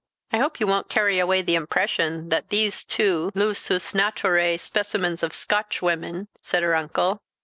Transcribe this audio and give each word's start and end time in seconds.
"I 0.31 0.39
hope 0.39 0.59
you 0.59 0.65
won't 0.65 0.89
carry 0.89 1.19
away 1.19 1.43
the 1.43 1.53
impression 1.53 2.29
that 2.29 2.49
these 2.49 2.83
two 2.83 3.31
lusus 3.35 3.93
naturae 3.93 4.57
specimens 4.59 5.21
of 5.21 5.31
Scotchwomen," 5.31 6.27
said 6.41 6.63
her 6.63 6.73
uncle. 6.73 7.21